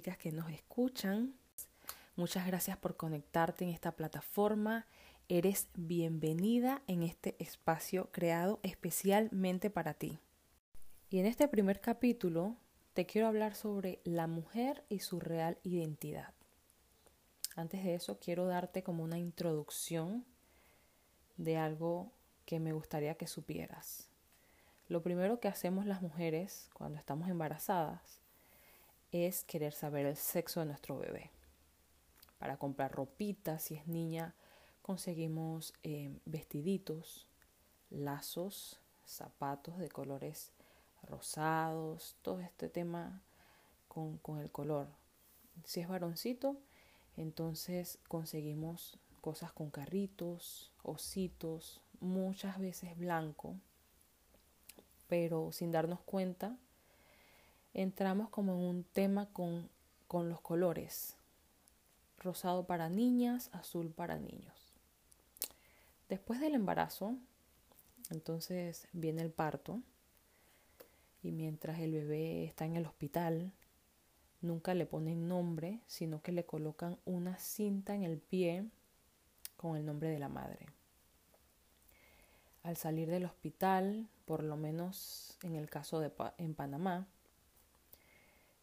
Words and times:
que 0.00 0.30
nos 0.32 0.50
escuchan. 0.50 1.34
Muchas 2.14 2.46
gracias 2.46 2.76
por 2.76 2.96
conectarte 2.96 3.64
en 3.64 3.70
esta 3.70 3.92
plataforma. 3.92 4.86
Eres 5.28 5.68
bienvenida 5.74 6.82
en 6.86 7.02
este 7.02 7.34
espacio 7.40 8.08
creado 8.12 8.60
especialmente 8.62 9.70
para 9.70 9.94
ti. 9.94 10.18
Y 11.10 11.18
en 11.18 11.26
este 11.26 11.48
primer 11.48 11.80
capítulo 11.80 12.56
te 12.94 13.06
quiero 13.06 13.26
hablar 13.26 13.56
sobre 13.56 14.00
la 14.04 14.28
mujer 14.28 14.84
y 14.88 15.00
su 15.00 15.18
real 15.18 15.58
identidad. 15.64 16.32
Antes 17.56 17.82
de 17.82 17.94
eso 17.94 18.20
quiero 18.20 18.46
darte 18.46 18.84
como 18.84 19.02
una 19.02 19.18
introducción 19.18 20.24
de 21.36 21.56
algo 21.56 22.12
que 22.44 22.60
me 22.60 22.72
gustaría 22.72 23.16
que 23.16 23.26
supieras. 23.26 24.08
Lo 24.86 25.02
primero 25.02 25.40
que 25.40 25.48
hacemos 25.48 25.86
las 25.86 26.02
mujeres 26.02 26.70
cuando 26.72 26.98
estamos 26.98 27.28
embarazadas 27.28 28.22
es 29.12 29.44
querer 29.44 29.72
saber 29.72 30.06
el 30.06 30.16
sexo 30.16 30.60
de 30.60 30.66
nuestro 30.66 30.98
bebé. 30.98 31.30
Para 32.38 32.56
comprar 32.56 32.92
ropita, 32.92 33.58
si 33.58 33.74
es 33.74 33.86
niña, 33.86 34.34
conseguimos 34.82 35.74
eh, 35.82 36.18
vestiditos, 36.24 37.26
lazos, 37.90 38.80
zapatos 39.04 39.78
de 39.78 39.88
colores 39.88 40.52
rosados, 41.02 42.16
todo 42.22 42.40
este 42.40 42.68
tema 42.68 43.22
con, 43.88 44.18
con 44.18 44.38
el 44.38 44.50
color. 44.50 44.88
Si 45.64 45.80
es 45.80 45.88
varoncito, 45.88 46.56
entonces 47.16 47.98
conseguimos 48.08 48.98
cosas 49.20 49.52
con 49.52 49.70
carritos, 49.70 50.72
ositos, 50.82 51.80
muchas 52.00 52.58
veces 52.60 52.96
blanco, 52.96 53.56
pero 55.08 55.50
sin 55.52 55.72
darnos 55.72 56.00
cuenta 56.00 56.56
entramos 57.82 58.28
como 58.30 58.54
en 58.54 58.58
un 58.58 58.84
tema 58.84 59.26
con, 59.32 59.68
con 60.08 60.28
los 60.28 60.40
colores. 60.40 61.16
Rosado 62.18 62.66
para 62.66 62.88
niñas, 62.88 63.50
azul 63.52 63.90
para 63.90 64.18
niños. 64.18 64.74
Después 66.08 66.40
del 66.40 66.54
embarazo, 66.54 67.14
entonces 68.10 68.88
viene 68.92 69.22
el 69.22 69.30
parto 69.30 69.80
y 71.22 71.30
mientras 71.30 71.78
el 71.78 71.92
bebé 71.92 72.44
está 72.44 72.64
en 72.64 72.76
el 72.76 72.86
hospital, 72.86 73.52
nunca 74.40 74.74
le 74.74 74.86
ponen 74.86 75.28
nombre, 75.28 75.80
sino 75.86 76.20
que 76.20 76.32
le 76.32 76.44
colocan 76.44 76.98
una 77.04 77.38
cinta 77.38 77.94
en 77.94 78.02
el 78.02 78.18
pie 78.18 78.64
con 79.56 79.76
el 79.76 79.86
nombre 79.86 80.08
de 80.08 80.18
la 80.18 80.28
madre. 80.28 80.66
Al 82.64 82.76
salir 82.76 83.08
del 83.08 83.24
hospital, 83.24 84.08
por 84.24 84.42
lo 84.42 84.56
menos 84.56 85.38
en 85.42 85.54
el 85.54 85.70
caso 85.70 86.00
de 86.00 86.12
en 86.38 86.54
Panamá, 86.54 87.06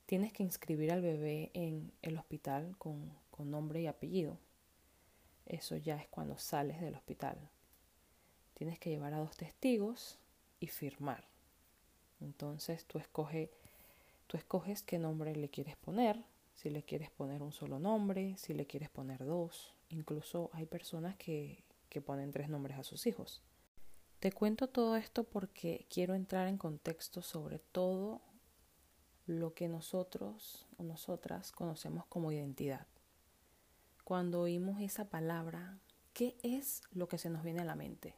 tienes 0.06 0.34
que 0.34 0.44
inscribir 0.44 0.92
al 0.92 1.02
bebé 1.02 1.52
en 1.53 1.92
el 2.02 2.17
hospital 2.17 2.75
con, 2.78 3.11
con 3.31 3.50
nombre 3.52 3.81
y 3.81 3.88
apellido. 3.88 4.38
Eso 5.45 5.75
ya 5.78 5.98
es 5.98 6.08
cuando 6.08 6.38
sales 6.38 6.81
del 6.81 6.95
hospital. 6.95 7.38
Tienes 8.56 8.80
que 8.80 8.89
llevar 8.89 9.14
a 9.14 9.20
dos 9.20 9.36
testigos 9.36 10.17
y 10.59 10.67
firmar. 10.67 11.26
Entonces 12.22 12.86
tú, 12.86 12.98
escoge, 12.98 13.52
tú 14.28 14.38
escoges 14.38 14.81
qué 14.81 14.98
nombre 14.98 15.36
le 15.36 15.50
quieres 15.50 15.76
poner, 15.78 16.23
si 16.53 16.70
le 16.70 16.83
quieres 16.83 17.11
poner 17.11 17.44
un 17.44 17.52
solo 17.52 17.80
nombre, 17.80 18.38
si 18.38 18.53
le 18.53 18.66
quieres 18.66 18.89
poner 18.89 19.26
dos. 19.26 19.73
Incluso 19.89 20.50
hay 20.53 20.66
personas 20.66 21.16
que, 21.17 21.64
que 21.89 22.02
ponen 22.02 22.31
tres 22.31 22.50
nombres 22.50 22.77
a 22.77 22.83
sus 22.83 23.05
hijos. 23.08 23.42
Te 24.20 24.32
cuento 24.32 24.67
todo 24.67 24.95
esto 24.95 25.26
porque 25.26 25.86
quiero 25.89 26.16
entrar 26.16 26.48
en 26.48 26.58
contexto 26.58 27.22
sobre 27.22 27.60
todo 27.60 28.22
lo 29.27 29.53
que 29.53 29.67
nosotros 29.67 30.65
o 30.77 30.83
nosotras 30.83 31.52
conocemos 31.52 32.05
como 32.05 32.31
identidad. 32.31 32.86
Cuando 34.03 34.41
oímos 34.41 34.81
esa 34.81 35.05
palabra, 35.05 35.80
¿qué 36.13 36.36
es 36.43 36.83
lo 36.91 37.08
que 37.08 37.17
se 37.17 37.30
nos 37.30 37.43
viene 37.43 37.61
a 37.61 37.65
la 37.65 37.75
mente? 37.75 38.15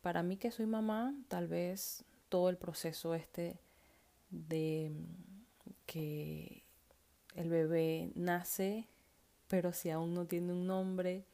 Para 0.00 0.22
mí 0.22 0.36
que 0.36 0.50
soy 0.50 0.66
mamá, 0.66 1.14
tal 1.28 1.48
vez 1.48 2.04
todo 2.28 2.48
el 2.48 2.56
proceso 2.56 3.14
este 3.14 3.58
de 4.30 4.92
que 5.86 6.62
el 7.34 7.48
bebé 7.50 8.10
nace, 8.14 8.86
pero 9.48 9.72
si 9.72 9.90
aún 9.90 10.14
no 10.14 10.26
tiene 10.26 10.52
un 10.52 10.66
nombre, 10.66 11.24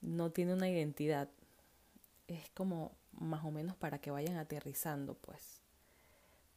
no 0.00 0.30
tiene 0.30 0.54
una 0.54 0.68
identidad. 0.68 1.28
Es 2.26 2.50
como 2.50 2.92
más 3.12 3.44
o 3.44 3.50
menos 3.50 3.76
para 3.76 4.00
que 4.00 4.10
vayan 4.10 4.36
aterrizando, 4.36 5.14
pues. 5.14 5.61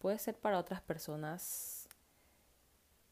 Puede 0.05 0.19
ser 0.19 0.37
para 0.37 0.59
otras 0.59 0.81
personas 0.81 1.87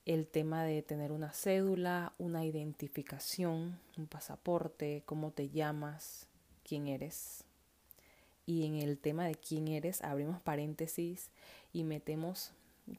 el 0.06 0.28
tema 0.28 0.64
de 0.64 0.84
tener 0.84 1.12
una 1.12 1.34
cédula, 1.34 2.14
una 2.20 2.46
identificación, 2.46 3.80
un 3.98 4.06
pasaporte, 4.06 5.02
cómo 5.08 5.32
te 5.32 5.50
llamas, 5.50 6.28
quién 6.64 6.88
eres. 6.88 7.46
Y 8.46 8.68
en 8.68 8.76
el 8.76 9.00
tema 9.00 9.26
de 9.26 9.34
quién 9.34 9.70
eres 9.70 10.04
abrimos 10.04 10.40
paréntesis 10.40 11.32
y 11.72 11.84
metemos 11.84 12.52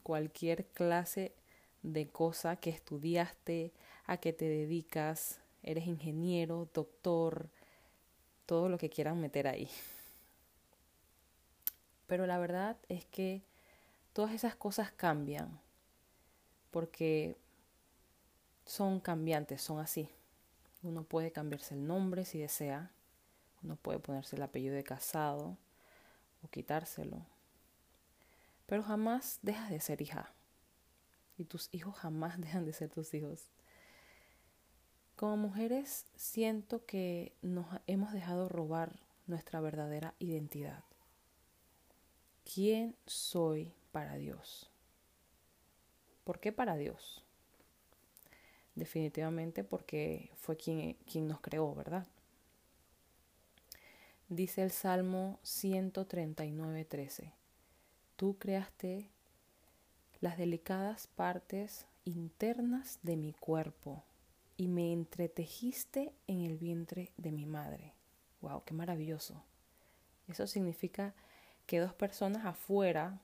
cualquier 0.03 0.65
clase 0.65 1.31
de 1.81 2.05
cosa 2.09 2.57
que 2.57 2.71
estudiaste, 2.71 3.71
a 4.07 4.17
qué 4.17 4.33
te 4.33 4.43
dedicas, 4.43 5.39
eres 5.63 5.87
ingeniero, 5.87 6.67
doctor, 6.73 7.47
todo 8.45 8.67
lo 8.67 8.77
que 8.77 8.89
quieran 8.89 9.21
meter 9.21 9.47
ahí. 9.47 9.69
Pero 12.07 12.27
la 12.27 12.37
verdad 12.37 12.75
es 12.89 13.05
que 13.05 13.41
todas 14.15 14.31
esas 14.31 14.55
cosas 14.55 14.93
cambian 14.93 15.59
porque 16.71 17.37
son 18.65 19.01
cambiantes, 19.01 19.61
son 19.61 19.79
así. 19.79 20.07
Uno 20.83 21.03
puede 21.03 21.33
cambiarse 21.33 21.73
el 21.73 21.85
nombre 21.85 22.23
si 22.23 22.39
desea, 22.39 22.93
uno 23.61 23.75
puede 23.75 23.99
ponerse 23.99 24.37
el 24.37 24.43
apellido 24.43 24.73
de 24.73 24.85
casado 24.85 25.57
o 26.41 26.47
quitárselo, 26.47 27.25
pero 28.65 28.83
jamás 28.83 29.39
dejas 29.41 29.69
de 29.69 29.81
ser 29.81 30.01
hija 30.01 30.31
y 31.37 31.43
tus 31.43 31.67
hijos 31.73 31.95
jamás 31.97 32.39
dejan 32.39 32.63
de 32.63 32.71
ser 32.71 32.89
tus 32.89 33.13
hijos. 33.13 33.49
Como 35.17 35.35
mujeres 35.35 36.05
siento 36.15 36.85
que 36.85 37.35
nos 37.41 37.67
hemos 37.85 38.13
dejado 38.13 38.47
robar 38.47 38.97
nuestra 39.27 39.59
verdadera 39.59 40.13
identidad. 40.19 40.85
¿Quién 42.45 42.95
soy 43.05 43.73
para 43.95 44.15
Dios. 44.17 44.69
¿Por 46.25 46.41
qué 46.41 46.51
para 46.51 46.75
Dios? 46.75 47.23
Definitivamente 48.75 49.63
porque 49.63 50.31
fue 50.35 50.57
quien, 50.57 50.95
quien 51.09 51.29
nos 51.29 51.39
creó, 51.39 51.73
¿verdad? 51.73 52.05
Dice 54.27 54.63
el 54.63 54.71
Salmo 54.71 55.39
139.13, 55.45 57.31
tú 58.17 58.37
creaste 58.37 59.07
las 60.19 60.37
delicadas 60.37 61.07
partes 61.07 61.85
internas 62.03 62.99
de 63.01 63.15
mi 63.15 63.31
cuerpo 63.31 64.03
y 64.57 64.67
me 64.67 64.91
entretejiste 64.91 66.11
en 66.27 66.41
el 66.41 66.57
vientre 66.57 67.13
de 67.15 67.31
mi 67.31 67.45
madre. 67.45 67.93
¡Wow! 68.41 68.61
¡Qué 68.65 68.73
maravilloso! 68.73 69.41
Eso 70.27 70.47
significa 70.47 71.13
que 71.65 71.79
dos 71.79 71.93
personas 71.93 72.45
afuera 72.45 73.21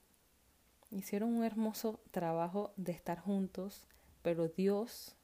Hicieron 0.92 1.34
un 1.34 1.46
hermoso 1.46 2.02
trabajo 2.12 2.74
de 2.76 2.92
estar 2.92 3.18
juntos, 3.18 3.88
pero 4.22 4.50
Dios 4.50 5.16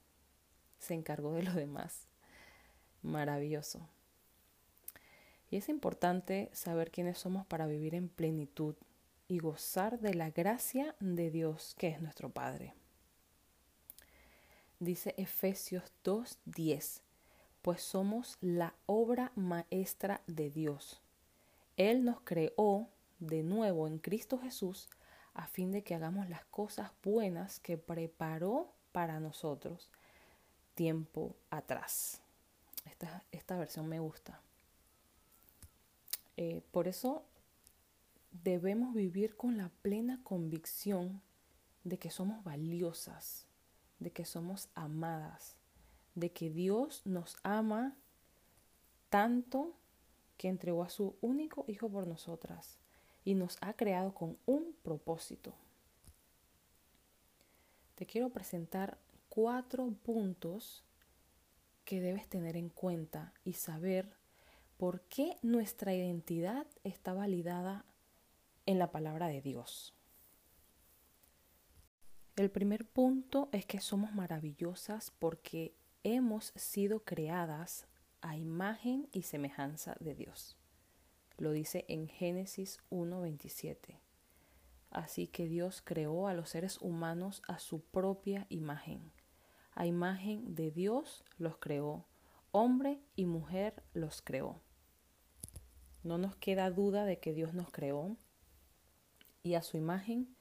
se 0.80 0.94
encargó 0.94 1.34
de 1.34 1.44
lo 1.44 1.54
demás. 1.54 2.08
Maravilloso. 3.02 3.88
Y 5.50 5.58
es 5.58 5.68
importante 5.68 6.50
saber 6.54 6.90
quiénes 6.90 7.18
somos 7.18 7.46
para 7.46 7.68
vivir 7.68 7.96
en 7.96 8.08
plenitud 8.08 8.76
y 9.28 9.40
gozar 9.40 10.00
de 10.00 10.14
la 10.14 10.30
gracia 10.30 10.96
de 11.02 11.32
Dios, 11.32 11.76
que 11.78 11.90
es 11.90 12.02
nuestro 12.02 12.30
Padre. 12.30 12.74
Dice 14.80 15.16
Efesios 15.18 15.92
2.10, 16.04 17.02
pues 17.62 17.82
somos 17.82 18.38
la 18.40 18.74
obra 18.86 19.34
maestra 19.36 20.22
de 20.28 20.50
Dios. 20.50 21.02
Él 21.76 22.06
nos 22.06 22.22
creó 22.22 22.88
de 23.20 23.44
nuevo 23.44 23.88
en 23.88 23.98
Cristo 23.98 24.38
Jesús 24.38 24.88
a 25.38 25.46
fin 25.46 25.72
de 25.72 25.84
que 25.84 25.94
hagamos 25.94 26.28
las 26.30 26.44
cosas 26.46 26.92
buenas 27.04 27.60
que 27.60 27.78
preparó 27.78 28.74
para 28.92 29.20
nosotros 29.20 29.92
tiempo 30.74 31.36
atrás. 31.52 32.22
Esta, 32.86 33.24
esta 33.32 33.56
versión 33.56 33.88
me 33.88 34.00
gusta. 34.00 34.42
Eh, 36.38 36.62
por 36.72 36.88
eso 36.88 37.24
debemos 38.44 38.96
vivir 38.96 39.38
con 39.38 39.58
la 39.58 39.70
plena 39.84 40.20
convicción 40.24 41.22
de 41.84 42.00
que 42.00 42.10
somos 42.10 42.44
valiosas, 42.44 43.46
de 44.00 44.12
que 44.12 44.26
somos 44.26 44.70
amadas, 44.74 45.56
de 46.16 46.32
que 46.32 46.50
Dios 46.50 47.04
nos 47.06 47.38
ama 47.44 47.96
tanto 49.10 49.76
que 50.36 50.48
entregó 50.48 50.84
a 50.84 50.90
su 50.90 51.16
único 51.22 51.64
Hijo 51.68 51.90
por 51.90 52.08
nosotras 52.08 52.80
y 53.28 53.36
nos 53.36 53.58
ha 53.60 53.74
creado 53.74 54.14
con 54.14 54.38
un 54.46 54.74
propósito. 54.84 55.54
te 57.96 58.06
quiero 58.06 58.30
presentar 58.30 58.98
cuatro 59.28 59.86
puntos 60.02 60.86
que 61.84 62.00
debes 62.00 62.30
tener 62.30 62.56
en 62.56 62.70
cuenta 62.70 63.34
y 63.44 63.54
saber 63.54 64.16
por 64.78 65.02
qué 65.10 65.36
nuestra 65.42 65.94
identidad 65.94 66.68
está 66.86 67.14
validada 67.14 67.84
en 68.66 68.80
la 68.80 68.92
palabra 68.92 69.28
de 69.28 69.42
Dios. 69.42 69.94
El 72.38 72.50
primer 72.50 72.88
punto 72.88 73.50
es 73.52 73.66
que 73.66 73.82
somos 73.82 74.14
maravillosas 74.14 75.12
porque 75.12 75.76
hemos 76.04 76.54
sido 76.56 77.04
creadas 77.04 77.88
a 78.22 78.38
imagen 78.38 79.10
y 79.12 79.24
semejanza 79.24 79.98
de 80.00 80.16
Dios. 80.16 80.57
Lo 81.38 81.52
dice 81.52 81.86
en 81.88 82.08
Génesis 82.08 82.80
1.27. 82.90 84.00
Así 84.90 85.28
que 85.28 85.48
Dios 85.48 85.82
creó 85.84 86.28
a 86.28 86.34
los 86.34 86.50
seres 86.50 86.80
humanos 86.82 87.42
a 87.48 87.60
su 87.60 87.82
propia 87.82 88.48
imagen. 88.50 89.12
A 89.74 89.86
imagen 89.86 90.56
de 90.56 90.72
Dios 90.72 91.24
los 91.38 91.58
creó. 91.58 92.06
Hombre 92.52 93.00
y 93.16 93.26
mujer 93.26 93.84
los 93.94 94.22
creó. 94.22 94.62
No 96.04 96.18
nos 96.18 96.36
queda 96.36 96.72
duda 96.72 97.06
de 97.06 97.20
que 97.20 97.34
Dios 97.34 97.54
nos 97.54 97.70
creó 97.70 98.18
y 99.44 99.56
a 99.56 99.62
su 99.62 99.78
imagen 99.78 100.36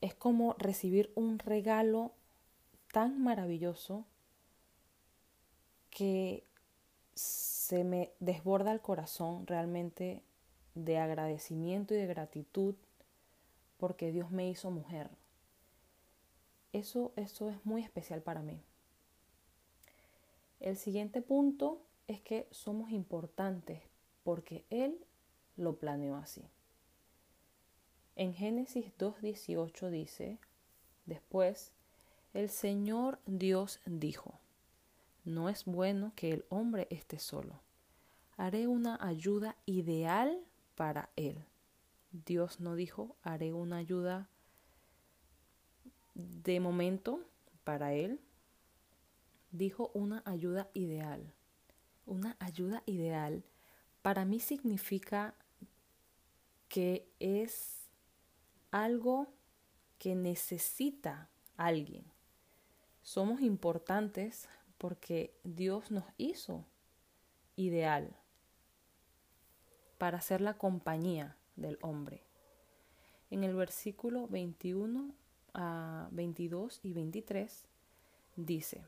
es 0.00 0.14
como 0.14 0.54
recibir 0.54 1.12
un 1.14 1.38
regalo 1.38 2.12
tan 2.92 3.22
maravilloso 3.22 4.06
que 5.90 6.44
se 7.70 7.84
me 7.84 8.10
desborda 8.18 8.72
el 8.72 8.80
corazón 8.80 9.46
realmente 9.46 10.24
de 10.74 10.98
agradecimiento 10.98 11.94
y 11.94 11.98
de 11.98 12.08
gratitud 12.08 12.74
porque 13.78 14.10
Dios 14.10 14.32
me 14.32 14.50
hizo 14.50 14.72
mujer. 14.72 15.08
Eso, 16.72 17.12
eso 17.14 17.48
es 17.48 17.64
muy 17.64 17.84
especial 17.84 18.22
para 18.22 18.42
mí. 18.42 18.60
El 20.58 20.76
siguiente 20.76 21.22
punto 21.22 21.80
es 22.08 22.20
que 22.20 22.48
somos 22.50 22.90
importantes 22.90 23.80
porque 24.24 24.64
Él 24.70 24.98
lo 25.56 25.76
planeó 25.76 26.16
así. 26.16 26.42
En 28.16 28.34
Génesis 28.34 28.86
2.18 28.98 29.90
dice, 29.90 30.38
después, 31.06 31.70
el 32.34 32.48
Señor 32.48 33.20
Dios 33.26 33.78
dijo, 33.86 34.40
no 35.30 35.48
es 35.48 35.64
bueno 35.64 36.12
que 36.14 36.32
el 36.32 36.44
hombre 36.48 36.86
esté 36.90 37.18
solo. 37.18 37.60
Haré 38.36 38.66
una 38.66 38.98
ayuda 39.00 39.56
ideal 39.66 40.44
para 40.74 41.10
él. 41.16 41.44
Dios 42.12 42.60
no 42.60 42.74
dijo, 42.74 43.16
haré 43.22 43.52
una 43.52 43.76
ayuda 43.76 44.28
de 46.14 46.60
momento 46.60 47.20
para 47.64 47.92
él. 47.94 48.20
Dijo 49.52 49.90
una 49.94 50.22
ayuda 50.24 50.68
ideal. 50.74 51.32
Una 52.06 52.36
ayuda 52.40 52.82
ideal 52.86 53.44
para 54.02 54.24
mí 54.24 54.40
significa 54.40 55.34
que 56.68 57.08
es 57.18 57.88
algo 58.70 59.28
que 59.98 60.14
necesita 60.14 61.28
alguien. 61.56 62.04
Somos 63.02 63.40
importantes 63.42 64.48
porque 64.80 65.38
Dios 65.44 65.90
nos 65.90 66.04
hizo 66.16 66.64
ideal 67.54 68.16
para 69.98 70.22
ser 70.22 70.40
la 70.40 70.56
compañía 70.56 71.36
del 71.54 71.78
hombre. 71.82 72.24
En 73.28 73.44
el 73.44 73.54
versículo 73.54 74.26
21 74.28 75.14
a 75.52 76.08
22 76.12 76.80
y 76.82 76.94
23 76.94 77.66
dice, 78.36 78.86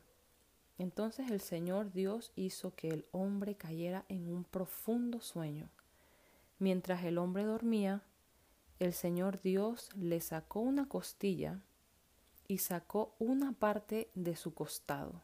entonces 0.79 1.29
el 1.29 1.39
Señor 1.39 1.91
Dios 1.91 2.31
hizo 2.35 2.73
que 2.73 2.87
el 2.87 3.05
hombre 3.11 3.55
cayera 3.55 4.03
en 4.09 4.33
un 4.33 4.45
profundo 4.45 5.21
sueño. 5.21 5.69
Mientras 6.57 7.03
el 7.03 7.19
hombre 7.19 7.43
dormía, 7.43 8.01
el 8.79 8.93
Señor 8.93 9.39
Dios 9.41 9.91
le 9.95 10.21
sacó 10.21 10.61
una 10.61 10.89
costilla 10.89 11.61
y 12.47 12.57
sacó 12.57 13.13
una 13.19 13.51
parte 13.51 14.09
de 14.15 14.35
su 14.35 14.55
costado 14.55 15.21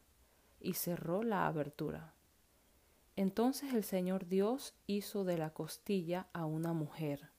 y 0.60 0.74
cerró 0.74 1.22
la 1.22 1.46
abertura. 1.46 2.14
Entonces 3.16 3.74
el 3.74 3.84
Señor 3.84 4.26
Dios 4.26 4.74
hizo 4.86 5.24
de 5.24 5.36
la 5.38 5.50
costilla 5.50 6.28
a 6.32 6.46
una 6.46 6.72
mujer 6.72 7.30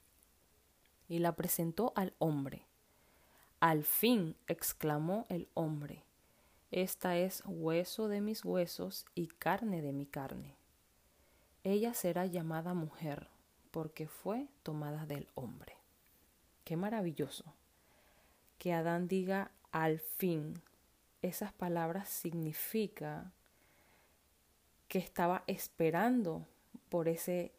y 1.08 1.20
la 1.20 1.36
presentó 1.36 1.94
al 1.96 2.14
hombre. 2.20 2.68
Al 3.60 3.84
fin, 3.84 4.36
exclamó 4.48 5.26
el 5.30 5.48
hombre, 5.54 6.04
esta 6.72 7.18
es 7.18 7.44
hueso 7.46 8.08
de 8.08 8.22
mis 8.22 8.46
huesos 8.46 9.06
y 9.14 9.28
carne 9.28 9.82
de 9.82 9.92
mi 9.92 10.06
carne. 10.06 10.56
Ella 11.64 11.94
será 11.94 12.26
llamada 12.26 12.74
mujer 12.74 13.28
porque 13.72 14.08
fue 14.08 14.48
tomada 14.64 15.06
del 15.06 15.28
hombre. 15.36 15.76
Qué 16.64 16.78
maravilloso. 16.78 17.44
Que 18.58 18.74
Adán 18.74 19.08
diga 19.08 19.52
al 19.72 20.00
fin. 20.00 20.62
Esas 21.22 21.54
palabras 21.54 22.10
significa 22.10 23.32
que 24.88 25.00
estaba 25.00 25.44
esperando 25.48 26.48
por 26.90 27.08
ese 27.08 27.54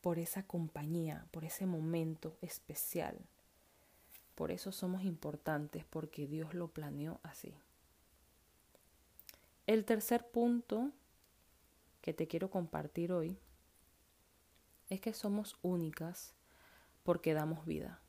por 0.00 0.18
esa 0.18 0.46
compañía, 0.46 1.26
por 1.30 1.46
ese 1.46 1.64
momento 1.64 2.36
especial. 2.42 3.18
Por 4.34 4.50
eso 4.50 4.70
somos 4.70 5.02
importantes, 5.02 5.86
porque 5.86 6.26
Dios 6.26 6.52
lo 6.52 6.68
planeó 6.68 7.20
así. 7.22 7.54
El 9.66 9.86
tercer 9.86 10.28
punto 10.28 10.90
que 12.02 12.12
te 12.12 12.28
quiero 12.28 12.50
compartir 12.50 13.12
hoy 13.12 13.38
es 14.90 15.00
que 15.00 15.14
somos 15.14 15.56
únicas 15.62 16.34
porque 17.02 17.32
damos 17.32 17.64
vida. 17.64 18.02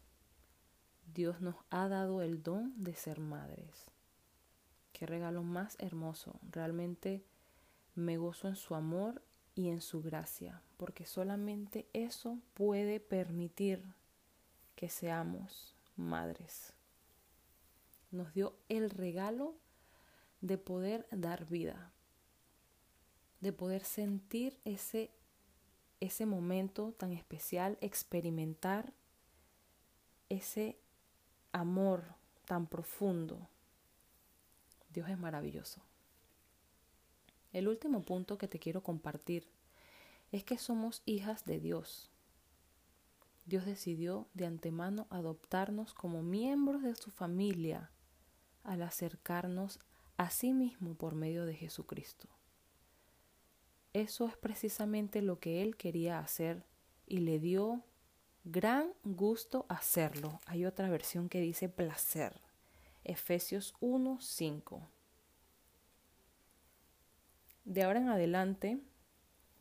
Dios 1.13 1.39
nos 1.39 1.55
ha 1.69 1.87
dado 1.87 2.21
el 2.21 2.43
don 2.43 2.73
de 2.83 2.93
ser 2.93 3.21
madres. 3.21 3.94
Qué 4.95 5.05
regalo 5.05 5.43
más 5.43 5.75
hermoso. 5.79 6.39
Realmente 6.53 7.21
me 7.95 8.15
gozo 8.15 8.47
en 8.47 8.55
su 8.55 8.75
amor 8.75 9.21
y 9.53 9.67
en 9.67 9.81
su 9.81 10.01
gracia, 10.01 10.61
porque 10.77 11.05
solamente 11.05 11.89
eso 11.91 12.39
puede 12.53 13.01
permitir 13.01 13.83
que 14.77 14.87
seamos 14.87 15.75
madres. 15.97 16.71
Nos 18.09 18.33
dio 18.33 18.55
el 18.69 18.89
regalo 18.89 19.55
de 20.39 20.57
poder 20.57 21.09
dar 21.11 21.45
vida, 21.45 21.91
de 23.41 23.51
poder 23.51 23.83
sentir 23.83 24.57
ese 24.63 25.11
ese 25.99 26.25
momento 26.25 26.93
tan 26.93 27.11
especial, 27.11 27.77
experimentar 27.81 28.93
ese 30.29 30.79
amor 31.51 32.15
tan 32.45 32.67
profundo. 32.67 33.49
Dios 34.95 35.09
es 35.09 35.19
maravilloso. 35.19 35.81
El 37.51 37.67
último 37.67 38.03
punto 38.03 38.37
que 38.37 38.47
te 38.47 38.59
quiero 38.59 38.81
compartir 38.81 39.45
es 40.31 40.45
que 40.45 40.57
somos 40.57 41.03
hijas 41.05 41.43
de 41.43 41.59
Dios. 41.59 42.09
Dios 43.45 43.65
decidió 43.65 44.27
de 44.33 44.45
antemano 44.45 45.05
adoptarnos 45.09 45.93
como 45.93 46.23
miembros 46.23 46.81
de 46.81 46.95
su 46.95 47.11
familia 47.11 47.91
al 48.63 48.81
acercarnos 48.81 49.81
a 50.15 50.29
sí 50.29 50.53
mismo 50.53 50.95
por 50.95 51.13
medio 51.13 51.45
de 51.45 51.55
Jesucristo. 51.55 52.29
Eso 53.91 54.27
es 54.27 54.37
precisamente 54.37 55.21
lo 55.21 55.39
que 55.39 55.61
él 55.61 55.75
quería 55.75 56.19
hacer 56.19 56.65
y 57.05 57.17
le 57.17 57.39
dio 57.39 57.83
gran 58.45 58.93
gusto 59.03 59.65
hacerlo. 59.67 60.39
Hay 60.45 60.65
otra 60.65 60.89
versión 60.89 61.27
que 61.27 61.41
dice 61.41 61.67
placer. 61.67 62.44
Efesios 63.05 63.73
1, 63.79 64.19
5. 64.19 64.87
De 67.63 67.83
ahora 67.83 67.99
en 67.99 68.09
adelante, 68.09 68.79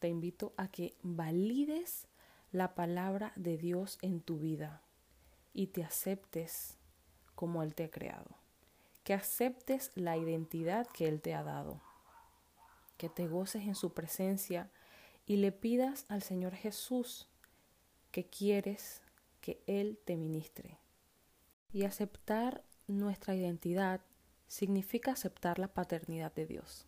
te 0.01 0.09
invito 0.09 0.53
a 0.57 0.69
que 0.69 0.97
valides 1.03 2.09
la 2.51 2.75
palabra 2.75 3.33
de 3.37 3.57
Dios 3.57 3.99
en 4.03 4.21
tu 4.21 4.39
vida 4.39 4.83
y 5.53 5.69
te 5.69 5.85
aceptes 5.85 6.77
como 7.35 7.63
Él 7.63 7.75
te 7.75 7.85
ha 7.85 7.91
creado. 7.91 8.37
Que 9.05 9.15
aceptes 9.15 9.93
la 9.95 10.17
identidad 10.17 10.87
que 10.89 11.07
Él 11.07 11.21
te 11.21 11.35
ha 11.35 11.43
dado 11.43 11.81
que 12.97 13.09
te 13.09 13.27
goces 13.27 13.65
en 13.65 13.75
su 13.75 13.93
presencia 13.93 14.71
y 15.27 15.37
le 15.37 15.53
pidas 15.53 16.05
al 16.09 16.23
Señor 16.23 16.55
Jesús 16.55 17.29
que 18.11 18.27
quieres 18.27 19.03
que 19.41 19.63
Él 19.67 19.99
te 20.05 20.17
ministre. 20.17 20.79
Y 21.73 21.85
aceptar 21.85 22.63
nuestra 22.87 23.35
identidad 23.35 24.01
significa 24.47 25.13
aceptar 25.13 25.59
la 25.59 25.69
paternidad 25.69 26.33
de 26.35 26.47
Dios. 26.47 26.87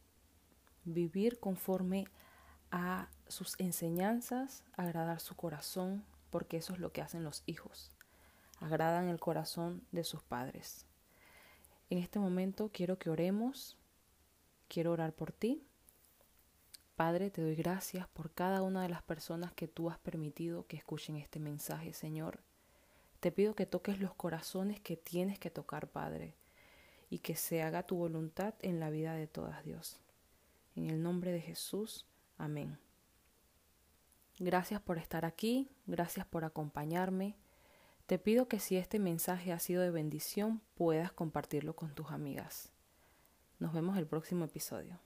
Vivir 0.84 1.40
conforme 1.40 2.06
a 2.70 3.08
sus 3.28 3.58
enseñanzas, 3.58 4.64
agradar 4.76 5.20
su 5.20 5.34
corazón, 5.36 6.04
porque 6.30 6.58
eso 6.58 6.74
es 6.74 6.78
lo 6.78 6.92
que 6.92 7.02
hacen 7.02 7.24
los 7.24 7.42
hijos. 7.46 7.92
Agradan 8.60 9.08
el 9.08 9.20
corazón 9.20 9.82
de 9.92 10.04
sus 10.04 10.22
padres. 10.22 10.86
En 11.90 11.98
este 11.98 12.18
momento 12.18 12.70
quiero 12.72 12.98
que 12.98 13.10
oremos, 13.10 13.76
quiero 14.68 14.92
orar 14.92 15.12
por 15.12 15.32
ti. 15.32 15.62
Padre, 16.96 17.30
te 17.30 17.42
doy 17.42 17.54
gracias 17.54 18.08
por 18.08 18.32
cada 18.32 18.62
una 18.62 18.82
de 18.82 18.88
las 18.88 19.02
personas 19.02 19.52
que 19.52 19.68
tú 19.68 19.90
has 19.90 19.98
permitido 19.98 20.66
que 20.66 20.76
escuchen 20.76 21.16
este 21.16 21.38
mensaje, 21.38 21.92
Señor. 21.92 22.40
Te 23.26 23.32
pido 23.32 23.56
que 23.56 23.66
toques 23.66 23.98
los 23.98 24.14
corazones 24.14 24.78
que 24.78 24.96
tienes 24.96 25.40
que 25.40 25.50
tocar, 25.50 25.88
Padre, 25.88 26.36
y 27.10 27.18
que 27.18 27.34
se 27.34 27.60
haga 27.60 27.82
tu 27.82 27.96
voluntad 27.96 28.54
en 28.60 28.78
la 28.78 28.88
vida 28.88 29.14
de 29.14 29.26
todas, 29.26 29.64
Dios. 29.64 29.98
En 30.76 30.88
el 30.88 31.02
nombre 31.02 31.32
de 31.32 31.40
Jesús, 31.40 32.06
amén. 32.38 32.78
Gracias 34.38 34.80
por 34.80 34.96
estar 34.96 35.24
aquí, 35.24 35.68
gracias 35.88 36.24
por 36.24 36.44
acompañarme. 36.44 37.34
Te 38.06 38.20
pido 38.20 38.46
que 38.46 38.60
si 38.60 38.76
este 38.76 39.00
mensaje 39.00 39.52
ha 39.52 39.58
sido 39.58 39.82
de 39.82 39.90
bendición, 39.90 40.62
puedas 40.76 41.10
compartirlo 41.10 41.74
con 41.74 41.96
tus 41.96 42.12
amigas. 42.12 42.70
Nos 43.58 43.72
vemos 43.72 43.98
el 43.98 44.06
próximo 44.06 44.44
episodio. 44.44 45.00